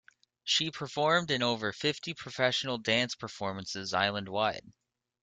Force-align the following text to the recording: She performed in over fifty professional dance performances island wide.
She 0.43 0.71
performed 0.71 1.29
in 1.29 1.43
over 1.43 1.71
fifty 1.71 2.15
professional 2.15 2.79
dance 2.79 3.13
performances 3.13 3.93
island 3.93 4.29
wide. 4.29 4.65